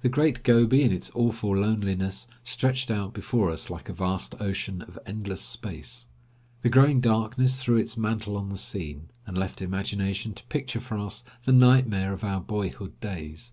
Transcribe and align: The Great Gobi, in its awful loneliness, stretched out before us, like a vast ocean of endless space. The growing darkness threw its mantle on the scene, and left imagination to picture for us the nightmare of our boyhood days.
The 0.00 0.08
Great 0.08 0.42
Gobi, 0.42 0.82
in 0.82 0.90
its 0.90 1.12
awful 1.14 1.56
loneliness, 1.56 2.26
stretched 2.42 2.90
out 2.90 3.14
before 3.14 3.48
us, 3.48 3.70
like 3.70 3.88
a 3.88 3.92
vast 3.92 4.34
ocean 4.40 4.82
of 4.82 4.98
endless 5.06 5.40
space. 5.40 6.08
The 6.62 6.68
growing 6.68 7.00
darkness 7.00 7.62
threw 7.62 7.76
its 7.76 7.96
mantle 7.96 8.36
on 8.36 8.48
the 8.48 8.58
scene, 8.58 9.10
and 9.24 9.38
left 9.38 9.62
imagination 9.62 10.34
to 10.34 10.42
picture 10.46 10.80
for 10.80 10.98
us 10.98 11.22
the 11.44 11.52
nightmare 11.52 12.12
of 12.12 12.24
our 12.24 12.40
boyhood 12.40 12.98
days. 12.98 13.52